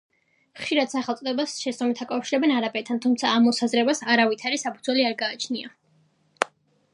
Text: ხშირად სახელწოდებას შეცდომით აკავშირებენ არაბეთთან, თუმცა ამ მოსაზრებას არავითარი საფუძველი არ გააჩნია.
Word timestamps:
ხშირად 0.59 0.91
სახელწოდებას 0.93 1.51
შეცდომით 1.65 2.01
აკავშირებენ 2.05 2.53
არაბეთთან, 2.61 3.03
თუმცა 3.03 3.35
ამ 3.35 3.45
მოსაზრებას 3.49 4.03
არავითარი 4.15 4.63
საფუძველი 4.63 5.07
არ 5.11 5.19
გააჩნია. 5.21 5.71